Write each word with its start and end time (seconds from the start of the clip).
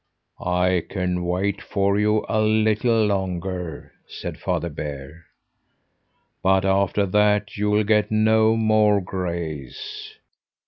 "I 0.43 0.83
can 0.89 1.25
wait 1.25 1.61
for 1.61 1.99
you 1.99 2.25
a 2.27 2.41
little 2.41 3.05
longer," 3.05 3.91
said 4.07 4.39
Father 4.39 4.71
Bear. 4.71 5.25
"But 6.41 6.65
after 6.65 7.05
that 7.05 7.55
you'll 7.55 7.83
get 7.83 8.09
no 8.09 8.55
more 8.55 8.99
grace. 8.99 10.15